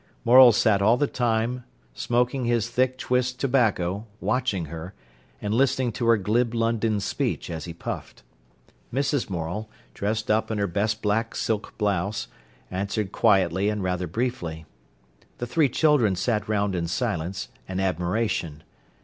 Morel 0.25 0.51
sat 0.51 0.81
all 0.81 0.97
the 0.97 1.05
time 1.05 1.63
smoking 1.93 2.45
his 2.45 2.71
thick 2.71 2.97
twist 2.97 3.39
tobacco, 3.39 4.07
watching 4.19 4.65
her, 4.65 4.95
and 5.39 5.53
listening 5.53 5.91
to 5.91 6.07
her 6.07 6.17
glib 6.17 6.55
London 6.55 6.99
speech, 6.99 7.51
as 7.51 7.65
he 7.65 7.71
puffed. 7.75 8.23
Mrs. 8.91 9.29
Morel, 9.29 9.69
dressed 9.93 10.31
up 10.31 10.49
in 10.49 10.57
her 10.57 10.65
best 10.65 11.03
black 11.03 11.35
silk 11.35 11.77
blouse, 11.77 12.27
answered 12.71 13.11
quietly 13.11 13.69
and 13.69 13.83
rather 13.83 14.07
briefly. 14.07 14.65
The 15.37 15.45
three 15.45 15.69
children 15.69 16.15
sat 16.15 16.49
round 16.49 16.73
in 16.73 16.87
silence 16.87 17.49
and 17.67 17.79
admiration. 17.79 18.63